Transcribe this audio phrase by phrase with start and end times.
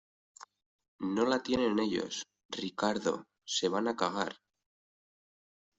[1.15, 2.25] no la tienen ellos.
[2.49, 4.35] Ricardo, se van a cagar.